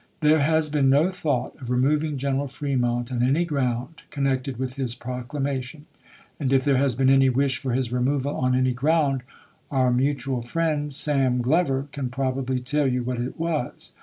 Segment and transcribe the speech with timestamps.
[0.21, 4.95] There has been no thought of removing General Fremont on any ground connected with his
[4.95, 5.85] proclama tion,
[6.39, 9.21] and if there has been any wish for his removal on any ground,
[9.69, 11.39] our mutual friend Sam.
[11.39, 13.93] Glover can probably printed lu tell you what it was.